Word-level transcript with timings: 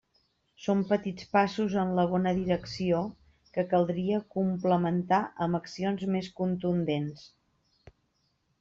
Són 0.67 0.79
petits 0.91 1.27
passos 1.35 1.75
en 1.81 1.91
la 1.99 2.05
bona 2.13 2.31
direcció, 2.39 3.03
que 3.57 3.65
caldria 3.75 4.23
complementar 4.37 5.21
amb 5.47 5.61
accions 5.61 6.07
més 6.17 6.31
contundents. 6.43 7.31